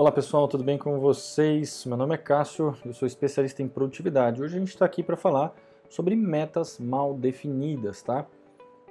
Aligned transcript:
Olá 0.00 0.10
pessoal, 0.10 0.48
tudo 0.48 0.64
bem 0.64 0.78
com 0.78 0.98
vocês? 0.98 1.84
Meu 1.84 1.94
nome 1.94 2.14
é 2.14 2.16
Cássio, 2.16 2.74
eu 2.86 2.94
sou 2.94 3.06
especialista 3.06 3.62
em 3.62 3.68
produtividade. 3.68 4.42
Hoje 4.42 4.56
a 4.56 4.58
gente 4.58 4.70
está 4.70 4.86
aqui 4.86 5.02
para 5.02 5.14
falar 5.14 5.54
sobre 5.90 6.16
metas 6.16 6.78
mal 6.78 7.12
definidas, 7.12 8.00
tá? 8.00 8.24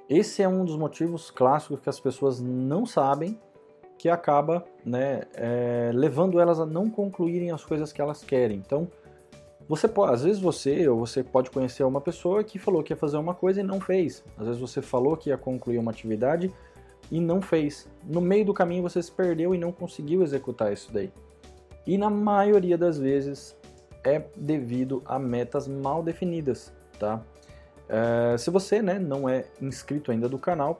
Esse 0.08 0.40
é 0.40 0.48
um 0.48 0.64
dos 0.64 0.76
motivos 0.76 1.28
clássicos 1.28 1.80
que 1.80 1.88
as 1.88 1.98
pessoas 1.98 2.38
não 2.40 2.86
sabem 2.86 3.36
que 3.98 4.08
acaba 4.08 4.64
né, 4.86 5.22
é, 5.34 5.90
levando 5.92 6.38
elas 6.38 6.60
a 6.60 6.64
não 6.64 6.88
concluírem 6.88 7.50
as 7.50 7.64
coisas 7.64 7.92
que 7.92 8.00
elas 8.00 8.22
querem. 8.22 8.58
Então, 8.58 8.86
você 9.68 9.88
pode, 9.88 10.14
às 10.14 10.22
vezes 10.22 10.40
você 10.40 10.88
ou 10.88 11.04
você 11.04 11.24
pode 11.24 11.50
conhecer 11.50 11.82
uma 11.82 12.00
pessoa 12.00 12.44
que 12.44 12.56
falou 12.56 12.84
que 12.84 12.92
ia 12.92 12.96
fazer 12.96 13.16
uma 13.16 13.34
coisa 13.34 13.58
e 13.58 13.64
não 13.64 13.80
fez. 13.80 14.22
Às 14.38 14.46
vezes 14.46 14.60
você 14.60 14.80
falou 14.80 15.16
que 15.16 15.30
ia 15.30 15.36
concluir 15.36 15.78
uma 15.78 15.90
atividade 15.90 16.52
e 17.10 17.20
não 17.20 17.40
fez. 17.42 17.88
No 18.04 18.20
meio 18.20 18.44
do 18.44 18.54
caminho 18.54 18.82
você 18.82 19.02
se 19.02 19.10
perdeu 19.10 19.54
e 19.54 19.58
não 19.58 19.72
conseguiu 19.72 20.22
executar 20.22 20.72
isso 20.72 20.92
daí. 20.92 21.12
E 21.86 21.98
na 21.98 22.10
maioria 22.10 22.78
das 22.78 22.98
vezes 22.98 23.56
é 24.04 24.22
devido 24.36 25.02
a 25.04 25.18
metas 25.18 25.66
mal 25.66 26.02
definidas, 26.02 26.72
tá? 26.98 27.22
É, 27.88 28.38
se 28.38 28.50
você 28.50 28.80
né, 28.80 28.98
não 28.98 29.28
é 29.28 29.44
inscrito 29.60 30.12
ainda 30.12 30.28
do 30.28 30.38
canal, 30.38 30.78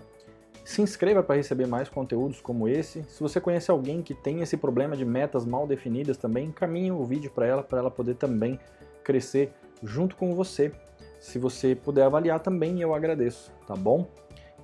se 0.64 0.80
inscreva 0.80 1.22
para 1.22 1.36
receber 1.36 1.66
mais 1.66 1.88
conteúdos 1.88 2.40
como 2.40 2.68
esse. 2.68 3.02
Se 3.04 3.20
você 3.20 3.40
conhece 3.40 3.70
alguém 3.70 4.02
que 4.02 4.14
tem 4.14 4.40
esse 4.40 4.56
problema 4.56 4.96
de 4.96 5.04
metas 5.04 5.44
mal 5.44 5.66
definidas 5.66 6.16
também, 6.16 6.46
encaminhe 6.46 6.92
o 6.92 7.02
vídeo 7.04 7.30
para 7.30 7.46
ela, 7.46 7.62
para 7.62 7.80
ela 7.80 7.90
poder 7.90 8.14
também 8.14 8.58
crescer 9.02 9.52
junto 9.82 10.14
com 10.14 10.34
você. 10.34 10.70
Se 11.18 11.38
você 11.38 11.74
puder 11.74 12.04
avaliar 12.04 12.40
também, 12.40 12.80
eu 12.80 12.94
agradeço, 12.94 13.50
tá 13.66 13.74
bom? 13.74 14.06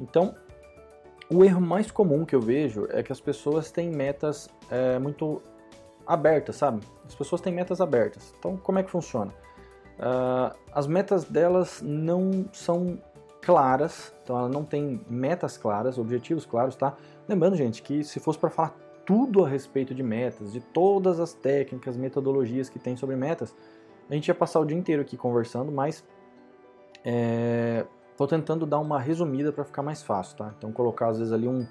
Então, 0.01 0.35
o 1.31 1.45
erro 1.45 1.61
mais 1.61 1.91
comum 1.91 2.25
que 2.25 2.35
eu 2.35 2.41
vejo 2.41 2.87
é 2.91 3.03
que 3.03 3.13
as 3.13 3.21
pessoas 3.21 3.71
têm 3.71 3.91
metas 3.91 4.49
é, 4.71 4.99
muito 4.99 5.43
abertas, 6.07 6.57
sabe? 6.57 6.81
As 7.05 7.15
pessoas 7.15 7.41
têm 7.41 7.53
metas 7.53 7.81
abertas. 7.81 8.33
Então, 8.39 8.57
como 8.57 8.79
é 8.79 8.83
que 8.83 8.91
funciona? 8.91 9.33
Uh, 9.99 10.55
as 10.73 10.87
metas 10.87 11.25
delas 11.25 11.83
não 11.83 12.45
são 12.53 12.99
claras, 13.43 14.13
então 14.23 14.39
ela 14.39 14.49
não 14.49 14.65
tem 14.65 15.01
metas 15.09 15.57
claras, 15.57 15.99
objetivos 15.99 16.45
claros, 16.45 16.77
tá? 16.77 16.95
Lembrando, 17.29 17.57
gente, 17.57 17.83
que 17.83 18.05
se 18.05 18.21
fosse 18.21 18.39
para 18.39 18.51
falar 18.51 18.77
tudo 19.05 19.45
a 19.45 19.49
respeito 19.49 19.95
de 19.95 20.03
metas, 20.03 20.53
de 20.53 20.61
todas 20.61 21.19
as 21.19 21.33
técnicas, 21.33 21.97
metodologias 21.97 22.69
que 22.69 22.79
tem 22.79 22.97
sobre 22.97 23.17
metas, 23.17 23.55
a 24.09 24.15
gente 24.15 24.29
ia 24.29 24.35
passar 24.35 24.61
o 24.61 24.65
dia 24.65 24.77
inteiro 24.77 25.03
aqui 25.03 25.17
conversando, 25.17 25.73
mas 25.73 26.05
estou 28.17 28.27
tentando 28.27 28.65
dar 28.65 28.79
uma 28.79 28.99
resumida 28.99 29.53
para 29.53 29.63
ficar 29.63 29.83
mais 29.83 30.03
fácil, 30.03 30.39
tá? 30.39 30.55
Então 30.57 30.73
colocar 30.73 31.09
às 31.09 31.19
vezes 31.19 31.35
ali 31.35 31.47
um, 31.47 31.67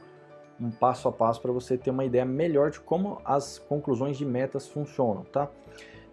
um 0.62 0.70
passo 0.70 1.08
a 1.08 1.12
passo 1.12 1.42
para 1.42 1.52
você 1.52 1.76
ter 1.76 1.90
uma 1.90 2.06
ideia 2.06 2.24
melhor 2.24 2.70
de 2.70 2.80
como 2.80 3.20
as 3.26 3.58
conclusões 3.58 4.16
de 4.16 4.24
metas 4.24 4.68
funcionam, 4.68 5.24
tá? 5.24 5.50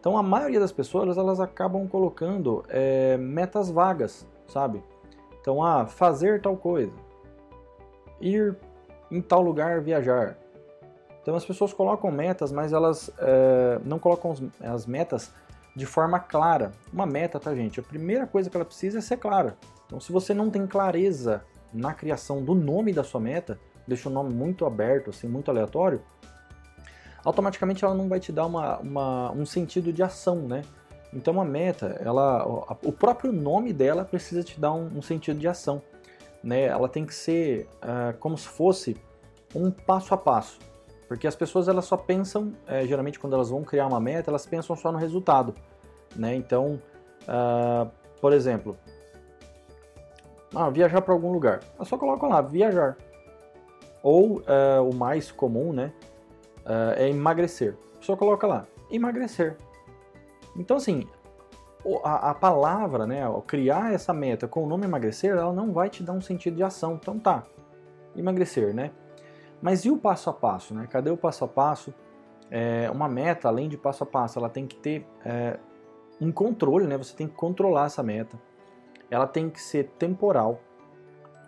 Então 0.00 0.16
a 0.16 0.22
maioria 0.22 0.58
das 0.58 0.72
pessoas 0.72 1.18
elas 1.18 1.38
acabam 1.38 1.86
colocando 1.86 2.64
é, 2.68 3.18
metas 3.18 3.70
vagas, 3.70 4.26
sabe? 4.48 4.82
Então, 5.40 5.62
ah, 5.62 5.86
fazer 5.86 6.40
tal 6.40 6.56
coisa, 6.56 6.92
ir 8.20 8.56
em 9.10 9.20
tal 9.20 9.42
lugar 9.42 9.82
viajar. 9.82 10.38
Então 11.20 11.34
as 11.34 11.44
pessoas 11.44 11.74
colocam 11.74 12.10
metas, 12.10 12.50
mas 12.50 12.72
elas 12.72 13.10
é, 13.18 13.78
não 13.84 13.98
colocam 13.98 14.34
as 14.60 14.86
metas 14.86 15.30
de 15.76 15.84
forma 15.84 16.18
clara. 16.18 16.72
Uma 16.92 17.06
meta, 17.06 17.38
tá, 17.38 17.54
gente? 17.54 17.78
A 17.80 17.82
primeira 17.82 18.26
coisa 18.26 18.48
que 18.48 18.56
ela 18.56 18.64
precisa 18.64 18.98
é 18.98 19.00
ser 19.02 19.18
clara. 19.18 19.56
Então, 19.92 20.00
se 20.00 20.10
você 20.10 20.32
não 20.32 20.48
tem 20.48 20.66
clareza 20.66 21.44
na 21.70 21.92
criação 21.92 22.42
do 22.42 22.54
nome 22.54 22.94
da 22.94 23.04
sua 23.04 23.20
meta, 23.20 23.60
deixa 23.86 24.08
o 24.08 24.12
nome 24.12 24.32
muito 24.32 24.64
aberto, 24.64 25.10
assim, 25.10 25.28
muito 25.28 25.50
aleatório, 25.50 26.00
automaticamente 27.22 27.84
ela 27.84 27.94
não 27.94 28.08
vai 28.08 28.18
te 28.18 28.32
dar 28.32 28.46
uma, 28.46 28.78
uma, 28.78 29.30
um 29.32 29.44
sentido 29.44 29.92
de 29.92 30.02
ação, 30.02 30.48
né? 30.48 30.62
Então 31.12 31.38
a 31.38 31.44
meta, 31.44 32.00
ela, 32.02 32.42
o 32.82 32.90
próprio 32.90 33.30
nome 33.32 33.70
dela 33.70 34.02
precisa 34.02 34.42
te 34.42 34.58
dar 34.58 34.72
um, 34.72 34.96
um 34.96 35.02
sentido 35.02 35.38
de 35.38 35.46
ação. 35.46 35.82
Né? 36.42 36.62
Ela 36.62 36.88
tem 36.88 37.04
que 37.04 37.14
ser 37.14 37.68
uh, 37.82 38.16
como 38.18 38.38
se 38.38 38.48
fosse 38.48 38.96
um 39.54 39.70
passo 39.70 40.14
a 40.14 40.16
passo. 40.16 40.58
Porque 41.06 41.26
as 41.26 41.36
pessoas 41.36 41.68
elas 41.68 41.84
só 41.84 41.98
pensam, 41.98 42.54
é, 42.66 42.86
geralmente 42.86 43.20
quando 43.20 43.34
elas 43.34 43.50
vão 43.50 43.62
criar 43.62 43.88
uma 43.88 44.00
meta, 44.00 44.30
elas 44.30 44.46
pensam 44.46 44.74
só 44.74 44.90
no 44.90 44.96
resultado. 44.96 45.54
Né? 46.16 46.34
Então, 46.34 46.80
uh, 47.24 47.90
por 48.22 48.32
exemplo, 48.32 48.78
ah, 50.54 50.70
viajar 50.70 51.00
para 51.02 51.12
algum 51.14 51.32
lugar. 51.32 51.60
Eu 51.78 51.84
só 51.84 51.96
coloco 51.96 52.26
lá, 52.26 52.40
viajar. 52.40 52.96
Ou 54.02 54.38
uh, 54.38 54.88
o 54.90 54.94
mais 54.94 55.30
comum 55.30 55.72
né, 55.72 55.92
é 56.96 57.08
emagrecer. 57.08 57.76
Só 58.00 58.16
coloca 58.16 58.46
lá, 58.46 58.66
emagrecer. 58.90 59.56
Então, 60.56 60.76
assim, 60.76 61.06
a, 62.04 62.30
a, 62.30 62.34
palavra, 62.34 63.06
né, 63.06 63.22
ao 63.22 63.42
criar 63.42 63.92
essa 63.92 64.12
meta 64.12 64.46
com 64.46 64.64
o 64.64 64.66
nome 64.66 64.84
emagrecer, 64.84 65.30
ela 65.30 65.52
não 65.52 65.72
vai 65.72 65.88
te 65.88 66.02
dar 66.02 66.12
um 66.12 66.20
sentido 66.20 66.56
de 66.56 66.62
ação. 66.62 66.98
Então 67.00 67.18
tá, 67.18 67.44
emagrecer, 68.16 68.74
né? 68.74 68.90
Mas 69.60 69.84
e 69.84 69.90
o 69.90 69.96
passo 69.96 70.30
a 70.30 70.32
passo, 70.32 70.74
né? 70.74 70.86
Cadê 70.90 71.10
o 71.10 71.16
passo 71.16 71.44
a 71.44 71.48
passo? 71.48 71.94
É, 72.50 72.90
uma 72.90 73.08
meta, 73.08 73.48
além 73.48 73.68
de 73.68 73.76
passo 73.76 74.04
a 74.04 74.06
passo, 74.06 74.38
ela 74.38 74.48
tem 74.48 74.66
que 74.66 74.76
ter 74.76 75.06
é, 75.24 75.58
um 76.20 76.30
controle, 76.30 76.86
né? 76.86 76.96
Você 76.98 77.16
tem 77.16 77.26
que 77.26 77.34
controlar 77.34 77.86
essa 77.86 78.02
meta. 78.02 78.38
Ela 79.12 79.26
tem 79.26 79.50
que 79.50 79.60
ser 79.60 79.90
temporal. 79.98 80.58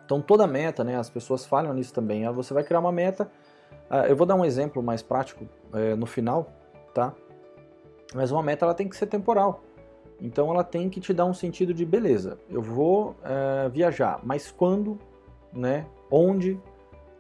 Então 0.05 0.21
toda 0.21 0.47
meta, 0.47 0.85
né? 0.85 0.99
As 0.99 1.09
pessoas 1.09 1.47
falham 1.47 1.73
nisso 1.73 1.95
também. 1.95 2.31
Você 2.31 2.53
vai 2.53 2.63
criar 2.63 2.79
uma 2.79 2.93
meta. 2.93 3.31
Ah, 3.89 4.07
eu 4.07 4.15
vou 4.15 4.27
dar 4.27 4.35
um 4.35 4.45
exemplo 4.45 4.83
mais 4.83 5.01
prático 5.01 5.49
é, 5.73 5.95
no 5.95 6.05
final, 6.05 6.47
tá? 6.93 7.15
Mas 8.15 8.31
uma 8.31 8.43
meta 8.43 8.67
ela 8.67 8.75
tem 8.75 8.87
que 8.87 8.95
ser 8.95 9.07
temporal. 9.07 9.63
Então 10.21 10.51
ela 10.51 10.63
tem 10.63 10.91
que 10.91 11.01
te 11.01 11.15
dar 11.15 11.25
um 11.25 11.33
sentido 11.33 11.73
de 11.73 11.87
beleza. 11.87 12.39
Eu 12.51 12.61
vou 12.61 13.17
é, 13.25 13.67
viajar, 13.71 14.21
mas 14.23 14.51
quando, 14.51 14.99
né? 15.51 15.87
Onde? 16.11 16.61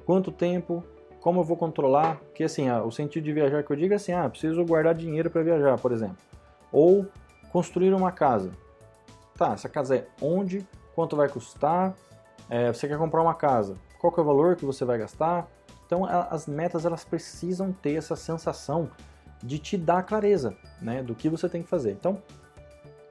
Quanto 0.04 0.30
tempo? 0.30 0.84
Como 1.22 1.40
eu 1.40 1.44
vou 1.44 1.56
controlar? 1.56 2.20
Que 2.34 2.44
assim, 2.44 2.68
ah, 2.68 2.84
o 2.84 2.92
sentido 2.92 3.24
de 3.24 3.32
viajar 3.32 3.62
que 3.62 3.70
eu 3.72 3.76
digo 3.76 3.94
é 3.94 3.96
assim, 3.96 4.12
ah, 4.12 4.28
preciso 4.28 4.62
guardar 4.62 4.94
dinheiro 4.94 5.30
para 5.30 5.42
viajar, 5.42 5.78
por 5.78 5.90
exemplo. 5.90 6.18
Ou 6.70 7.06
construir 7.50 7.94
uma 7.94 8.12
casa. 8.12 8.50
Tá, 9.36 9.52
essa 9.52 9.68
casa 9.68 9.96
é 9.96 10.06
onde? 10.20 10.66
Quanto 10.94 11.16
vai 11.16 11.28
custar? 11.28 11.94
É, 12.48 12.72
você 12.72 12.86
quer 12.86 12.98
comprar 12.98 13.22
uma 13.22 13.34
casa? 13.34 13.76
Qual 13.98 14.12
é 14.16 14.20
o 14.20 14.24
valor 14.24 14.56
que 14.56 14.64
você 14.64 14.84
vai 14.84 14.98
gastar? 14.98 15.48
Então 15.86 16.04
as 16.04 16.46
metas 16.46 16.84
elas 16.84 17.04
precisam 17.04 17.72
ter 17.72 17.94
essa 17.94 18.16
sensação 18.16 18.90
de 19.42 19.58
te 19.58 19.76
dar 19.76 20.02
clareza 20.02 20.56
né, 20.80 21.02
do 21.02 21.14
que 21.14 21.28
você 21.28 21.48
tem 21.48 21.62
que 21.62 21.68
fazer. 21.68 21.92
Então, 21.92 22.22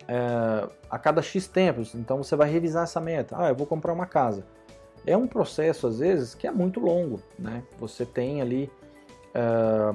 é, 0.07 0.67
a 0.89 0.97
cada 0.97 1.21
X 1.21 1.47
tempos, 1.47 1.93
então 1.95 2.17
você 2.17 2.35
vai 2.35 2.49
revisar 2.49 2.83
essa 2.83 2.99
meta. 2.99 3.35
Ah, 3.37 3.49
eu 3.49 3.55
vou 3.55 3.67
comprar 3.67 3.93
uma 3.93 4.05
casa. 4.05 4.45
É 5.05 5.15
um 5.15 5.27
processo, 5.27 5.87
às 5.87 5.99
vezes, 5.99 6.33
que 6.33 6.47
é 6.47 6.51
muito 6.51 6.79
longo. 6.79 7.21
Né? 7.37 7.63
Você 7.79 8.05
tem 8.05 8.41
ali. 8.41 8.71
É, 9.33 9.93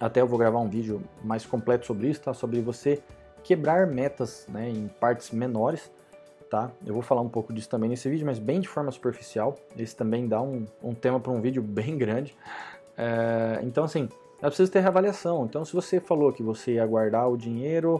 até 0.00 0.20
eu 0.20 0.26
vou 0.26 0.38
gravar 0.38 0.60
um 0.60 0.68
vídeo 0.68 1.02
mais 1.22 1.44
completo 1.44 1.86
sobre 1.86 2.08
isso, 2.08 2.20
tá? 2.20 2.32
sobre 2.32 2.60
você 2.60 3.02
quebrar 3.48 3.86
metas 3.86 4.46
né, 4.46 4.68
em 4.68 4.88
partes 5.00 5.30
menores. 5.30 5.90
Tá? 6.50 6.70
Eu 6.86 6.92
vou 6.92 7.02
falar 7.02 7.22
um 7.22 7.28
pouco 7.30 7.50
disso 7.50 7.68
também 7.68 7.88
nesse 7.88 8.08
vídeo, 8.10 8.26
mas 8.26 8.38
bem 8.38 8.60
de 8.60 8.68
forma 8.68 8.90
superficial. 8.90 9.54
Esse 9.76 9.96
também 9.96 10.28
dá 10.28 10.40
um, 10.42 10.66
um 10.82 10.94
tema 10.94 11.18
para 11.18 11.32
um 11.32 11.40
vídeo 11.40 11.62
bem 11.64 11.96
grande. 11.96 12.36
É, 12.94 13.60
então, 13.62 13.84
assim, 13.84 14.06
ela 14.38 14.50
precisa 14.50 14.70
ter 14.70 14.80
reavaliação. 14.80 15.46
Então, 15.46 15.64
se 15.64 15.72
você 15.72 15.98
falou 15.98 16.30
que 16.30 16.42
você 16.42 16.72
ia 16.74 16.86
guardar 16.86 17.26
o 17.30 17.38
dinheiro 17.38 17.96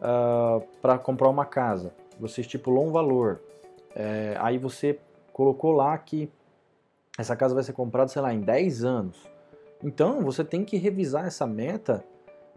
uh, 0.00 0.02
ah, 0.02 0.60
para 0.80 0.98
comprar 0.98 1.28
uma 1.28 1.44
casa, 1.44 1.92
você 2.18 2.40
estipulou 2.40 2.86
um 2.86 2.92
valor, 2.92 3.40
é, 3.96 4.36
aí 4.38 4.56
você 4.56 4.98
colocou 5.32 5.72
lá 5.72 5.98
que 5.98 6.30
essa 7.18 7.34
casa 7.34 7.54
vai 7.54 7.64
ser 7.64 7.72
comprada, 7.72 8.08
sei 8.08 8.22
lá, 8.22 8.32
em 8.32 8.40
10 8.40 8.84
anos. 8.84 9.28
Então, 9.82 10.22
você 10.22 10.44
tem 10.44 10.64
que 10.64 10.76
revisar 10.76 11.26
essa 11.26 11.46
meta 11.46 12.04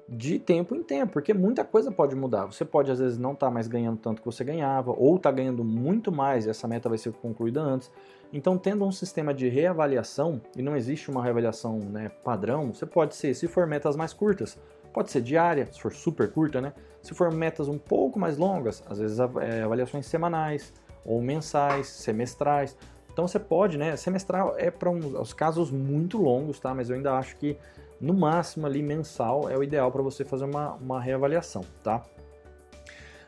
de 0.07 0.38
tempo 0.38 0.75
em 0.75 0.84
tempo, 0.84 1.13
porque 1.13 1.34
muita 1.34 1.63
coisa 1.63 1.92
pode 1.92 2.16
mudar. 2.16 2.46
Você 2.46 2.63
pode 2.63 2.92
às 2.92 3.00
vezes 3.00 3.18
não 3.18 3.34
estar 3.34 3.48
tá 3.48 3.52
mais 3.52 3.68
ganhando 3.68 3.98
tanto 3.98 4.22
que 4.22 4.25
você 4.25 4.44
ganhava, 4.44 4.92
ou 4.92 5.16
está 5.16 5.31
ganhando 5.31 5.63
muito 5.63 6.12
mais 6.12 6.46
e 6.46 6.50
essa 6.50 6.68
meta 6.68 6.88
vai 6.88 6.98
ser 6.98 7.12
concluída 7.13 7.62
antes. 7.62 7.92
Então, 8.31 8.57
tendo 8.57 8.86
um 8.86 8.92
sistema 8.92 9.34
de 9.34 9.48
reavaliação, 9.48 10.42
e 10.56 10.62
não 10.62 10.75
existe 10.75 11.10
uma 11.10 11.24
reavaliação 11.24 11.80
né, 11.80 12.10
padrão, 12.24 12.74
você 12.74 12.86
pode 12.86 13.16
ser, 13.16 13.34
se 13.34 13.48
for 13.48 13.66
metas 13.66 13.96
mais 13.96 14.13
curtas, 14.13 14.60
pode 14.94 15.10
ser 15.10 15.22
diária, 15.22 15.68
se 15.72 15.80
for 15.80 15.92
super 15.92 16.31
curta, 16.31 16.62
né? 16.62 16.74
Se 17.02 17.13
for 17.13 17.31
metas 17.31 17.68
um 17.68 17.78
pouco 17.78 18.19
mais 18.19 18.38
longas, 18.38 18.84
às 18.90 19.00
vezes 19.00 19.19
é, 19.19 19.63
avaliações 19.63 20.06
semanais, 20.06 20.74
ou 21.06 21.22
mensais, 21.22 21.88
semestrais. 21.88 22.78
Então 23.12 23.28
você 23.28 23.40
pode, 23.40 23.78
né? 23.78 23.96
Semestral 23.96 24.56
é 24.57 24.72
para 24.72 24.90
os 24.90 25.34
casos 25.34 25.69
muito 25.72 26.18
longos, 26.18 26.60
tá? 26.60 26.74
Mas 26.74 26.90
eu 26.90 26.96
ainda 26.96 27.13
acho 27.13 27.38
que 27.38 27.57
no 28.00 28.13
máximo 28.13 28.65
ali 28.65 28.81
mensal 28.81 29.50
é 29.50 29.57
o 29.57 29.63
ideal 29.63 29.92
para 29.92 30.01
você 30.01 30.24
fazer 30.24 30.45
uma, 30.45 30.74
uma 30.74 31.00
reavaliação, 31.00 31.63
tá? 31.83 32.03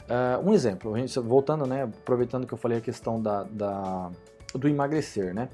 Uh, 0.08 0.50
um 0.50 0.54
exemplo, 0.54 0.94
voltando, 1.24 1.66
né, 1.66 1.84
aproveitando 1.84 2.48
que 2.48 2.54
eu 2.54 2.58
falei 2.58 2.78
a 2.78 2.82
questão 2.82 3.22
da, 3.22 3.44
da, 3.44 4.10
do 4.54 4.68
emagrecer, 4.68 5.34
né? 5.34 5.50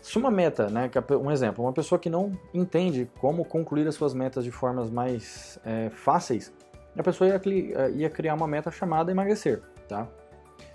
Se 0.00 0.16
uma 0.16 0.30
meta, 0.30 0.68
né, 0.70 0.90
um 1.22 1.30
exemplo, 1.30 1.62
uma 1.62 1.72
pessoa 1.72 1.98
que 1.98 2.08
não 2.08 2.32
entende 2.54 3.10
como 3.20 3.44
concluir 3.44 3.86
as 3.86 3.94
suas 3.94 4.14
metas 4.14 4.44
de 4.44 4.50
formas 4.50 4.88
mais 4.88 5.58
é, 5.62 5.90
fáceis, 5.90 6.50
a 6.96 7.02
pessoa 7.02 7.28
ia, 7.28 7.40
eh, 7.44 7.90
ia, 7.92 8.10
criar 8.10 8.34
uma 8.34 8.48
meta 8.48 8.70
chamada 8.70 9.10
emagrecer, 9.10 9.62
tá? 9.88 10.08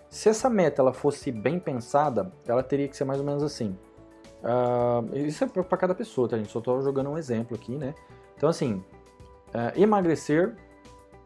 Se 0.10 0.30
essa 0.30 0.50
meta 0.50 0.82
ela 0.82 0.94
fosse 0.94 1.32
bem 1.32 1.60
pensada, 1.60 2.32
ela 2.48 2.64
teria 2.64 2.88
que 2.88 2.96
ser 2.96 3.04
mais 3.04 3.20
ou 3.20 3.26
menos 3.26 3.44
assim. 3.44 3.78
Uh, 4.46 5.18
isso 5.18 5.44
é 5.44 5.48
para 5.48 5.78
cada 5.78 5.96
pessoa, 5.96 6.30
tá, 6.30 6.38
gente? 6.38 6.52
Só 6.52 6.60
estou 6.60 6.80
jogando 6.82 7.10
um 7.10 7.18
exemplo 7.18 7.58
aqui, 7.58 7.76
né? 7.76 7.96
Então, 8.38 8.48
assim, 8.48 8.76
uh, 8.76 9.80
emagrecer, 9.80 10.56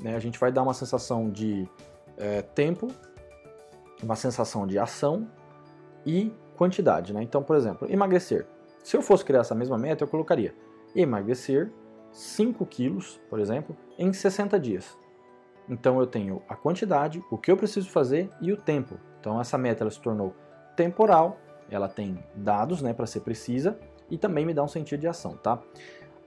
né, 0.01 0.15
a 0.15 0.19
gente 0.19 0.39
vai 0.39 0.51
dar 0.53 0.63
uma 0.63 0.73
sensação 0.73 1.29
de 1.29 1.67
uh, 2.13 2.43
tempo, 2.55 2.87
uma 4.01 4.15
sensação 4.15 4.65
de 4.65 4.79
ação 4.79 5.27
e 6.05 6.33
quantidade, 6.55 7.13
né? 7.13 7.21
Então, 7.21 7.43
por 7.43 7.57
exemplo, 7.57 7.91
emagrecer. 7.91 8.47
Se 8.83 8.95
eu 8.95 9.01
fosse 9.01 9.25
criar 9.25 9.41
essa 9.41 9.53
mesma 9.53 9.77
meta, 9.77 10.05
eu 10.05 10.07
colocaria 10.07 10.55
emagrecer 10.95 11.69
5 12.13 12.65
quilos, 12.65 13.19
por 13.29 13.39
exemplo, 13.39 13.75
em 13.97 14.13
60 14.13 14.57
dias. 14.57 14.97
Então 15.69 15.99
eu 15.99 16.07
tenho 16.07 16.41
a 16.49 16.55
quantidade, 16.55 17.23
o 17.29 17.37
que 17.37 17.51
eu 17.51 17.57
preciso 17.57 17.89
fazer 17.89 18.29
e 18.41 18.51
o 18.51 18.57
tempo. 18.57 18.99
Então 19.19 19.39
essa 19.39 19.57
meta 19.57 19.83
ela 19.83 19.91
se 19.91 20.01
tornou 20.01 20.33
temporal, 20.75 21.37
ela 21.69 21.87
tem 21.87 22.17
dados 22.35 22.81
né, 22.81 22.93
para 22.93 23.05
ser 23.05 23.21
precisa 23.21 23.77
e 24.09 24.17
também 24.17 24.45
me 24.45 24.53
dá 24.53 24.63
um 24.63 24.67
sentido 24.67 24.99
de 24.99 25.07
ação, 25.07 25.33
tá? 25.33 25.59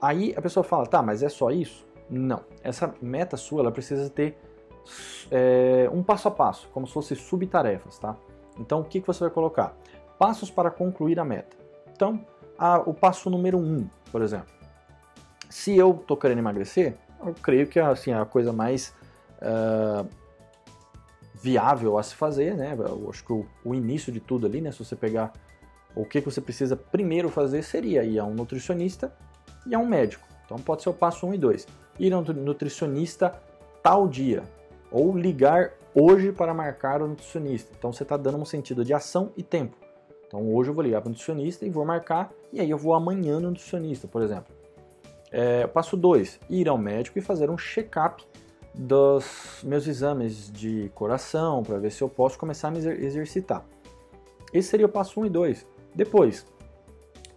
Aí 0.01 0.33
a 0.35 0.41
pessoa 0.41 0.63
fala, 0.63 0.85
tá, 0.85 1.01
mas 1.01 1.23
é 1.23 1.29
só 1.29 1.51
isso? 1.51 1.85
Não. 2.09 2.41
Essa 2.61 2.93
meta 3.01 3.37
sua 3.37 3.61
ela 3.61 3.71
precisa 3.71 4.09
ter 4.09 4.37
é, 5.31 5.89
um 5.91 6.03
passo 6.03 6.27
a 6.27 6.31
passo, 6.31 6.67
como 6.73 6.85
se 6.85 6.93
fosse 6.93 7.15
subtarefas, 7.15 7.97
tá? 7.99 8.15
Então 8.59 8.81
o 8.81 8.83
que, 8.83 9.01
que 9.01 9.07
você 9.07 9.21
vai 9.21 9.29
colocar? 9.29 9.75
Passos 10.17 10.51
para 10.51 10.69
concluir 10.69 11.19
a 11.19 11.25
meta. 11.25 11.55
Então, 11.95 12.23
a, 12.57 12.79
o 12.79 12.93
passo 12.93 13.29
número 13.29 13.57
um, 13.57 13.87
por 14.11 14.21
exemplo. 14.21 14.53
Se 15.49 15.75
eu 15.77 15.91
estou 15.91 16.17
querendo 16.17 16.39
emagrecer, 16.39 16.97
eu 17.25 17.33
creio 17.41 17.67
que 17.67 17.79
assim, 17.79 18.11
a 18.11 18.25
coisa 18.25 18.51
mais 18.51 18.93
uh, 19.41 20.07
viável 21.43 21.97
a 21.97 22.03
se 22.03 22.15
fazer, 22.15 22.55
né? 22.55 22.73
Eu 22.79 23.09
acho 23.09 23.21
que 23.25 23.33
o, 23.33 23.45
o, 23.65 23.75
início 23.75 24.13
de 24.13 24.21
tudo 24.21 24.47
ali, 24.47 24.61
né? 24.61 24.71
Se 24.71 24.79
você 24.79 24.95
pegar 24.95 25.33
o 25.93 26.05
que, 26.05 26.21
que 26.21 26.25
você 26.31 26.39
precisa 26.39 26.77
primeiro 26.77 27.29
fazer 27.29 27.61
seria 27.63 28.01
ir 28.05 28.17
a 28.17 28.23
um 28.23 28.33
nutricionista 28.33 29.13
e 29.67 29.75
a 29.75 29.79
um 29.79 29.85
médico. 29.85 30.25
Então 30.45 30.57
pode 30.57 30.83
ser 30.83 30.89
o 30.89 30.93
passo 30.93 31.25
1 31.25 31.29
um 31.29 31.33
e 31.33 31.37
2. 31.37 31.67
Ir 31.99 32.13
a 32.13 32.17
um 32.17 32.21
nutricionista 32.21 33.35
tal 33.83 34.07
dia. 34.07 34.41
Ou 34.89 35.17
ligar 35.17 35.73
hoje 35.93 36.31
para 36.31 36.53
marcar 36.53 37.01
o 37.01 37.09
nutricionista. 37.09 37.73
Então 37.77 37.91
você 37.91 38.03
está 38.03 38.15
dando 38.15 38.37
um 38.37 38.45
sentido 38.45 38.85
de 38.85 38.93
ação 38.93 39.33
e 39.35 39.43
tempo. 39.43 39.75
Então 40.25 40.49
hoje 40.55 40.69
eu 40.69 40.73
vou 40.73 40.81
ligar 40.81 41.01
para 41.01 41.09
o 41.09 41.11
nutricionista 41.11 41.65
e 41.65 41.69
vou 41.69 41.85
marcar, 41.85 42.31
e 42.53 42.61
aí 42.61 42.69
eu 42.69 42.77
vou 42.77 42.93
amanhã 42.93 43.35
no 43.39 43.49
nutricionista, 43.49 44.07
por 44.07 44.21
exemplo. 44.21 44.55
É, 45.29 45.67
passo 45.67 45.97
2, 45.97 46.39
ir 46.49 46.69
ao 46.69 46.77
médico 46.77 47.19
e 47.19 47.21
fazer 47.21 47.49
um 47.49 47.57
check-up 47.57 48.25
dos 48.73 49.59
meus 49.63 49.87
exames 49.87 50.51
de 50.51 50.89
coração 50.95 51.61
para 51.63 51.77
ver 51.77 51.91
se 51.91 52.01
eu 52.01 52.09
posso 52.09 52.37
começar 52.39 52.69
a 52.69 52.71
me 52.71 52.79
exercitar. 52.79 53.63
Esse 54.51 54.69
seria 54.69 54.85
o 54.85 54.89
passo 54.89 55.19
1 55.19 55.23
um 55.23 55.25
e 55.25 55.29
2. 55.29 55.67
Depois, 55.93 56.45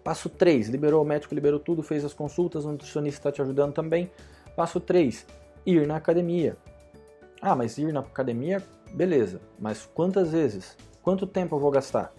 passo 0.02 0.28
3, 0.28 0.68
liberou 0.68 1.02
o 1.02 1.04
médico, 1.04 1.34
liberou 1.34 1.60
tudo, 1.60 1.82
fez 1.82 2.04
as 2.04 2.14
consultas, 2.14 2.64
o 2.64 2.72
nutricionista 2.72 3.20
está 3.20 3.32
te 3.32 3.42
ajudando 3.42 3.74
também. 3.74 4.10
Passo 4.54 4.80
3, 4.80 5.26
ir 5.66 5.86
na 5.86 5.96
academia. 5.96 6.56
Ah, 7.40 7.54
mas 7.54 7.76
ir 7.76 7.92
na 7.92 8.00
academia, 8.00 8.62
beleza, 8.92 9.40
mas 9.58 9.84
quantas 9.94 10.32
vezes? 10.32 10.76
Quanto 11.02 11.26
tempo 11.26 11.54
eu 11.54 11.60
vou 11.60 11.70
gastar? 11.70 12.12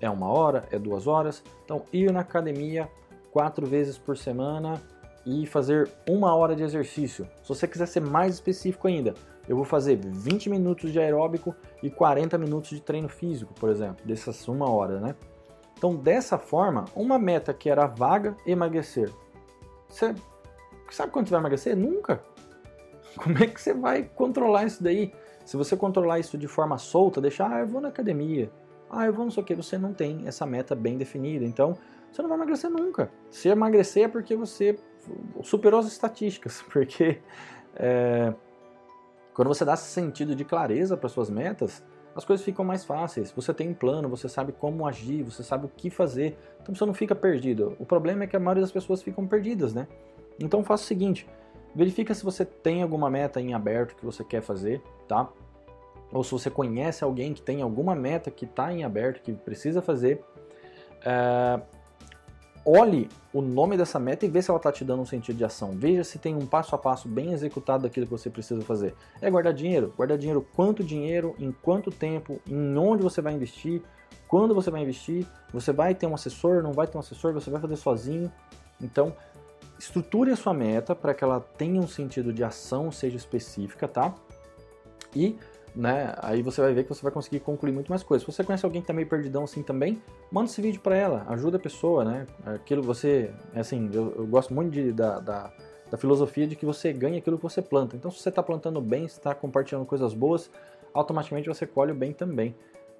É 0.00 0.08
uma 0.08 0.28
hora? 0.28 0.64
É 0.70 0.78
duas 0.78 1.06
horas? 1.06 1.42
Então, 1.64 1.84
ir 1.92 2.10
na 2.10 2.20
academia 2.20 2.88
quatro 3.30 3.66
vezes 3.66 3.96
por 3.96 4.16
semana 4.16 4.80
e 5.24 5.46
fazer 5.46 5.88
uma 6.08 6.34
hora 6.34 6.54
de 6.54 6.62
exercício. 6.62 7.26
Se 7.42 7.48
você 7.48 7.66
quiser 7.68 7.86
ser 7.86 8.00
mais 8.00 8.34
específico 8.34 8.88
ainda, 8.88 9.14
eu 9.48 9.56
vou 9.56 9.64
fazer 9.64 9.96
20 9.96 10.50
minutos 10.50 10.92
de 10.92 10.98
aeróbico 10.98 11.54
e 11.82 11.90
40 11.90 12.38
minutos 12.38 12.70
de 12.70 12.80
treino 12.80 13.08
físico, 13.08 13.52
por 13.54 13.68
exemplo, 13.70 14.04
dessas 14.04 14.46
uma 14.48 14.70
hora, 14.70 15.00
né? 15.00 15.14
Então, 15.76 15.96
dessa 15.96 16.38
forma, 16.38 16.84
uma 16.94 17.18
meta 17.18 17.52
que 17.52 17.68
era 17.68 17.86
vaga, 17.86 18.36
emagrecer. 18.46 19.10
Você 19.88 20.14
sabe 20.90 21.10
quando 21.10 21.26
você 21.26 21.32
vai 21.32 21.40
emagrecer? 21.40 21.76
Nunca. 21.76 22.22
Como 23.20 23.36
é 23.38 23.46
que 23.46 23.60
você 23.60 23.74
vai 23.74 24.04
controlar 24.04 24.64
isso 24.64 24.82
daí? 24.82 25.12
Se 25.44 25.56
você 25.56 25.76
controlar 25.76 26.20
isso 26.20 26.38
de 26.38 26.46
forma 26.46 26.78
solta, 26.78 27.20
deixar, 27.20 27.50
ah, 27.50 27.60
eu 27.60 27.66
vou 27.66 27.80
na 27.80 27.88
academia, 27.88 28.48
ah, 28.88 29.06
eu 29.06 29.12
vou 29.12 29.24
não 29.24 29.32
sei 29.32 29.42
o 29.42 29.46
que, 29.46 29.54
você 29.56 29.76
não 29.76 29.92
tem 29.92 30.22
essa 30.26 30.46
meta 30.46 30.74
bem 30.74 30.96
definida. 30.96 31.44
Então, 31.44 31.76
você 32.12 32.22
não 32.22 32.28
vai 32.28 32.38
emagrecer 32.38 32.70
nunca. 32.70 33.10
Se 33.28 33.48
emagrecer 33.48 34.04
é 34.04 34.08
porque 34.08 34.36
você 34.36 34.78
superou 35.42 35.80
as 35.80 35.86
estatísticas, 35.86 36.62
porque 36.72 37.20
é, 37.76 38.32
quando 39.34 39.48
você 39.48 39.64
dá 39.64 39.76
sentido 39.76 40.34
de 40.34 40.44
clareza 40.44 40.96
para 40.96 41.08
suas 41.08 41.30
metas, 41.30 41.82
as 42.14 42.24
coisas 42.24 42.44
ficam 42.44 42.64
mais 42.64 42.84
fáceis. 42.84 43.32
Você 43.32 43.54
tem 43.54 43.70
um 43.70 43.74
plano, 43.74 44.08
você 44.08 44.28
sabe 44.28 44.52
como 44.52 44.86
agir, 44.86 45.22
você 45.22 45.42
sabe 45.42 45.66
o 45.66 45.68
que 45.68 45.88
fazer, 45.88 46.36
então 46.60 46.74
você 46.74 46.84
não 46.84 46.94
fica 46.94 47.14
perdido. 47.14 47.74
O 47.78 47.86
problema 47.86 48.24
é 48.24 48.26
que 48.26 48.36
a 48.36 48.40
maioria 48.40 48.62
das 48.62 48.72
pessoas 48.72 49.02
ficam 49.02 49.26
perdidas, 49.26 49.72
né? 49.72 49.88
Então 50.38 50.62
faça 50.62 50.84
o 50.84 50.86
seguinte: 50.86 51.26
verifica 51.74 52.14
se 52.14 52.24
você 52.24 52.44
tem 52.44 52.82
alguma 52.82 53.08
meta 53.08 53.40
em 53.40 53.54
aberto 53.54 53.96
que 53.96 54.04
você 54.04 54.22
quer 54.22 54.42
fazer, 54.42 54.82
tá? 55.08 55.28
Ou 56.12 56.22
se 56.22 56.30
você 56.30 56.50
conhece 56.50 57.02
alguém 57.02 57.32
que 57.32 57.40
tem 57.40 57.62
alguma 57.62 57.94
meta 57.94 58.30
que 58.30 58.44
está 58.44 58.70
em 58.70 58.84
aberto, 58.84 59.22
que 59.22 59.32
precisa 59.32 59.80
fazer. 59.80 60.22
É, 61.04 61.60
olhe 62.64 63.08
o 63.32 63.40
nome 63.40 63.76
dessa 63.76 63.98
meta 63.98 64.24
e 64.24 64.28
vê 64.28 64.40
se 64.40 64.50
ela 64.50 64.58
está 64.58 64.70
te 64.70 64.84
dando 64.84 65.02
um 65.02 65.06
sentido 65.06 65.36
de 65.36 65.44
ação. 65.44 65.72
Veja 65.72 66.04
se 66.04 66.18
tem 66.18 66.34
um 66.34 66.46
passo 66.46 66.74
a 66.74 66.78
passo 66.78 67.08
bem 67.08 67.32
executado 67.32 67.84
daquilo 67.84 68.06
que 68.06 68.12
você 68.12 68.30
precisa 68.30 68.62
fazer. 68.62 68.94
É 69.20 69.30
guardar 69.30 69.52
dinheiro? 69.52 69.92
Guardar 69.96 70.18
dinheiro 70.18 70.46
quanto 70.54 70.84
dinheiro, 70.84 71.34
em 71.38 71.50
quanto 71.50 71.90
tempo, 71.90 72.40
em 72.46 72.76
onde 72.76 73.02
você 73.02 73.20
vai 73.20 73.32
investir, 73.32 73.82
quando 74.28 74.54
você 74.54 74.70
vai 74.70 74.82
investir, 74.82 75.26
você 75.52 75.72
vai 75.72 75.94
ter 75.94 76.06
um 76.06 76.14
assessor, 76.14 76.62
não 76.62 76.72
vai 76.72 76.86
ter 76.86 76.96
um 76.96 77.00
assessor, 77.00 77.32
você 77.32 77.50
vai 77.50 77.60
fazer 77.60 77.76
sozinho. 77.76 78.32
Então, 78.80 79.14
estruture 79.78 80.30
a 80.30 80.36
sua 80.36 80.54
meta 80.54 80.94
para 80.94 81.12
que 81.12 81.22
ela 81.22 81.40
tenha 81.40 81.80
um 81.80 81.88
sentido 81.88 82.32
de 82.32 82.42
ação, 82.42 82.90
seja 82.90 83.16
específica, 83.16 83.86
tá? 83.86 84.14
E 85.14 85.36
né? 85.74 86.14
Aí 86.18 86.42
você 86.42 86.60
vai 86.60 86.72
ver 86.74 86.82
que 86.84 86.88
você 86.88 87.02
vai 87.02 87.12
conseguir 87.12 87.40
concluir 87.40 87.72
muito 87.72 87.88
mais 87.88 88.02
coisas. 88.02 88.24
Se 88.24 88.32
você 88.32 88.44
conhece 88.44 88.64
alguém 88.64 88.80
que 88.80 88.84
está 88.84 88.92
meio 88.92 89.06
perdidão 89.06 89.44
assim 89.44 89.62
também, 89.62 90.00
manda 90.30 90.50
esse 90.50 90.60
vídeo 90.60 90.80
para 90.80 90.96
ela, 90.96 91.24
ajuda 91.28 91.56
a 91.56 91.60
pessoa, 91.60 92.04
né? 92.04 92.26
Aquilo 92.44 92.82
você, 92.82 93.32
é 93.54 93.60
assim, 93.60 93.90
eu, 93.92 94.14
eu 94.16 94.26
gosto 94.26 94.52
muito 94.52 94.72
de, 94.72 94.92
da, 94.92 95.18
da, 95.18 95.52
da, 95.90 95.96
filosofia 95.96 96.46
de 96.46 96.56
que 96.56 96.66
você 96.66 96.92
ganha 96.92 97.18
aquilo 97.18 97.36
que 97.36 97.42
você 97.42 97.62
planta. 97.62 97.96
Então, 97.96 98.10
se 98.10 98.20
você 98.20 98.28
está 98.28 98.42
plantando 98.42 98.80
bem, 98.80 99.04
está 99.04 99.34
compartilhando 99.34 99.86
coisas 99.86 100.12
boas, 100.12 100.50
automaticamente 100.92 101.48
você 101.48 101.66
colhe 101.66 101.92
o 101.92 101.94
bem 101.94 102.12
também, 102.12 102.54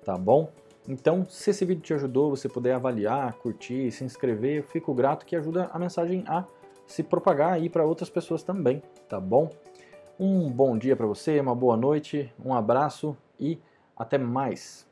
tá 0.05 0.17
bom? 0.17 0.51
Então, 0.89 1.25
se 1.29 1.51
esse 1.51 1.65
vídeo 1.65 1.83
te 1.83 1.95
ajudou, 1.95 2.31
você 2.31 2.49
puder 2.49 2.75
avaliar, 2.75 3.35
curtir, 3.35 3.91
se 3.93 4.03
inscrever, 4.03 4.59
eu 4.59 4.63
fico 4.65 4.93
grato 4.93 5.25
que 5.25 5.37
ajuda 5.37 5.69
a 5.73 5.79
mensagem 5.79 6.25
a 6.27 6.45
se 6.87 7.03
propagar 7.03 7.53
aí 7.53 7.69
para 7.69 7.85
outras 7.85 8.11
pessoas 8.11 8.43
também, 8.43 8.83
tá 9.09 9.21
bom? 9.21 9.51
Um 10.19 10.51
bom 10.51 10.77
dia 10.77 10.95
para 10.95 11.07
você, 11.07 11.41
uma 11.41 11.55
boa 11.55 11.77
noite, 11.77 12.33
um 12.45 12.55
abraço 12.55 13.17
e 13.41 13.59
até 13.97 14.19
mais. 14.19 14.87